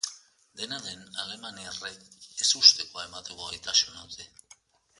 Dena 0.61 0.79
den, 0.85 1.03
alemaniarrek 1.23 1.99
ezustekoa 2.47 3.07
emateko 3.11 3.47
gaitasuna 3.53 4.05
dute. 4.09 4.31